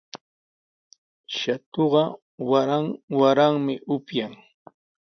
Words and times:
Shatuqa 1.37 2.03
waran 2.49 2.85
waranmi 3.19 3.73
upyan. 3.95 4.33